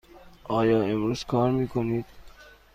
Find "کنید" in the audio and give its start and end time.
1.67-2.05